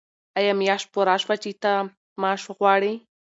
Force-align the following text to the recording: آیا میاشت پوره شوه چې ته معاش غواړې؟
آیا 0.39 0.53
میاشت 0.61 0.87
پوره 0.93 1.15
شوه 1.23 1.35
چې 1.43 1.51
ته 1.61 1.71
معاش 2.21 2.41
غواړې؟ 2.57 2.93